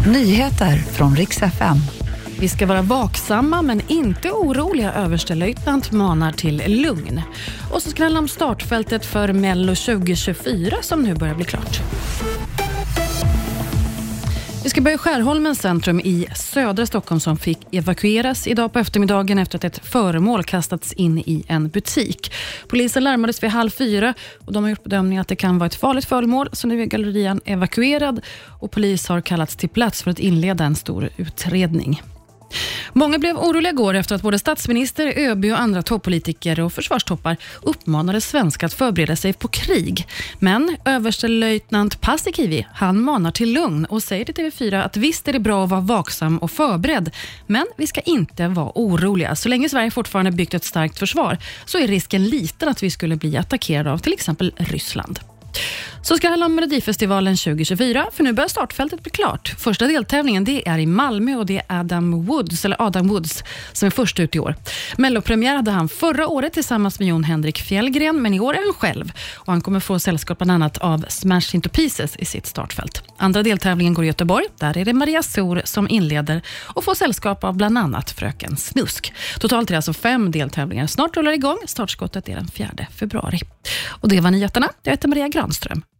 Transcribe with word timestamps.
Nyheter 0.00 0.76
från 0.76 1.16
riks 1.16 1.42
FM. 1.42 1.76
Vi 2.40 2.48
ska 2.48 2.66
vara 2.66 2.82
vaksamma 2.82 3.62
men 3.62 3.82
inte 3.88 4.30
oroliga, 4.30 4.92
överstelöjtnant 4.92 5.92
manar 5.92 6.32
till 6.32 6.82
lugn. 6.82 7.22
Och 7.72 7.82
så 7.82 7.90
ska 7.90 7.98
det 7.98 8.04
handla 8.04 8.18
om 8.18 8.28
startfältet 8.28 9.06
för 9.06 9.32
Mello 9.32 9.74
2024 9.74 10.76
som 10.82 11.02
nu 11.02 11.14
börjar 11.14 11.34
bli 11.34 11.44
klart. 11.44 11.80
Vi 14.64 14.70
ska 14.70 14.80
börja 14.80 14.94
i 14.94 14.98
Skärholmens 14.98 15.58
centrum 15.58 16.00
i 16.00 16.26
södra 16.36 16.86
Stockholm 16.86 17.20
som 17.20 17.36
fick 17.36 17.58
evakueras 17.74 18.46
idag 18.46 18.72
på 18.72 18.78
eftermiddagen 18.78 19.38
efter 19.38 19.58
att 19.58 19.64
ett 19.64 19.78
föremål 19.78 20.44
kastats 20.44 20.92
in 20.92 21.18
i 21.18 21.44
en 21.48 21.68
butik. 21.68 22.32
Polisen 22.68 23.04
larmades 23.04 23.42
vid 23.42 23.50
halv 23.50 23.70
fyra 23.70 24.14
och 24.46 24.52
de 24.52 24.62
har 24.62 24.70
gjort 24.70 24.84
bedömningen 24.84 25.20
att 25.20 25.28
det 25.28 25.36
kan 25.36 25.58
vara 25.58 25.66
ett 25.66 25.74
farligt 25.74 26.04
föremål 26.04 26.48
så 26.52 26.66
nu 26.66 26.82
är 26.82 26.86
gallerian 26.86 27.40
evakuerad 27.44 28.20
och 28.60 28.70
polis 28.70 29.08
har 29.08 29.20
kallats 29.20 29.56
till 29.56 29.68
plats 29.68 30.02
för 30.02 30.10
att 30.10 30.18
inleda 30.18 30.64
en 30.64 30.76
stor 30.76 31.08
utredning. 31.16 32.02
Många 32.96 33.18
blev 33.18 33.36
oroliga 33.36 33.72
igår 33.72 33.94
efter 33.94 34.14
att 34.14 34.22
både 34.22 34.38
statsminister, 34.38 35.06
ÖB 35.16 35.44
och 35.44 35.60
andra 35.60 35.82
toppolitiker 35.82 36.60
och 36.60 36.72
försvarstoppar 36.72 37.36
uppmanade 37.62 38.20
svenskar 38.20 38.66
att 38.66 38.74
förbereda 38.74 39.16
sig 39.16 39.32
på 39.32 39.48
krig. 39.48 40.06
Men 40.38 40.76
överstelöjtnant 40.84 42.00
Paasikivi, 42.00 42.66
han 42.72 43.00
manar 43.00 43.30
till 43.30 43.52
lugn 43.52 43.84
och 43.84 44.02
säger 44.02 44.24
till 44.24 44.34
TV4 44.34 44.82
att 44.82 44.96
visst 44.96 45.28
är 45.28 45.32
det 45.32 45.40
bra 45.40 45.64
att 45.64 45.70
vara 45.70 45.80
vaksam 45.80 46.38
och 46.38 46.50
förberedd, 46.50 47.10
men 47.46 47.66
vi 47.76 47.86
ska 47.86 48.00
inte 48.00 48.48
vara 48.48 48.72
oroliga. 48.74 49.36
Så 49.36 49.48
länge 49.48 49.68
Sverige 49.68 49.90
fortfarande 49.90 50.30
byggt 50.30 50.54
ett 50.54 50.64
starkt 50.64 50.98
försvar 50.98 51.38
så 51.64 51.78
är 51.78 51.88
risken 51.88 52.24
liten 52.24 52.68
att 52.68 52.82
vi 52.82 52.90
skulle 52.90 53.16
bli 53.16 53.36
attackerade 53.36 53.92
av 53.92 53.98
till 53.98 54.12
exempel 54.12 54.52
Ryssland. 54.56 55.33
Så 56.04 56.16
ska 56.16 56.26
det 56.26 56.30
handla 56.30 56.46
om 56.46 56.54
Melodifestivalen 56.54 57.36
2024, 57.36 58.06
för 58.12 58.24
nu 58.24 58.32
börjar 58.32 58.48
startfältet 58.48 59.02
bli 59.02 59.10
klart. 59.10 59.54
Första 59.58 59.86
deltävlingen 59.86 60.44
det 60.44 60.68
är 60.68 60.78
i 60.78 60.86
Malmö 60.86 61.36
och 61.36 61.46
det 61.46 61.62
är 61.68 61.80
Adam 61.80 62.24
Woods, 62.24 62.64
eller 62.64 62.82
Adam 62.82 63.08
Woods 63.08 63.44
som 63.72 63.86
är 63.86 63.90
först 63.90 64.20
ut 64.20 64.34
i 64.34 64.38
år. 64.38 64.54
Mellopremiär 64.96 65.56
hade 65.56 65.70
han 65.70 65.88
förra 65.88 66.28
året 66.28 66.52
tillsammans 66.52 66.98
med 66.98 67.08
Jon 67.08 67.24
Henrik 67.24 67.58
Fjällgren, 67.58 68.22
men 68.22 68.34
i 68.34 68.40
år 68.40 68.54
är 68.54 68.64
han 68.64 68.74
själv. 68.74 69.12
Och 69.34 69.52
Han 69.52 69.60
kommer 69.60 69.80
få 69.80 69.98
sällskap 69.98 70.38
bland 70.38 70.50
annat 70.50 70.78
av 70.78 71.04
Smash 71.08 71.54
Into 71.54 71.68
Pieces 71.68 72.16
i 72.16 72.24
sitt 72.24 72.46
startfält. 72.46 73.02
Andra 73.18 73.42
deltävlingen 73.42 73.94
går 73.94 74.04
i 74.04 74.08
Göteborg. 74.08 74.44
Där 74.58 74.78
är 74.78 74.84
det 74.84 74.92
Maria 74.92 75.22
Sor 75.22 75.62
som 75.64 75.88
inleder 75.88 76.42
och 76.62 76.84
får 76.84 76.94
sällskap 76.94 77.44
av 77.44 77.56
bland 77.56 77.78
annat 77.78 78.10
Fröken 78.10 78.56
Snusk. 78.56 79.12
Totalt 79.40 79.70
är 79.70 79.72
det 79.72 79.78
alltså 79.78 79.92
fem 79.92 80.30
deltävlingar. 80.30 80.86
Snart 80.86 81.16
rullar 81.16 81.30
det 81.30 81.36
igång. 81.36 81.58
Startskottet 81.66 82.28
är 82.28 82.34
den 82.34 82.48
4 82.48 82.70
februari. 82.98 83.40
Och 83.88 84.08
Det 84.08 84.20
var 84.20 84.30
nyheterna. 84.30 84.68
Jag 84.82 84.90
heter 84.90 85.08
Maria 85.08 85.28
Granström. 85.28 85.84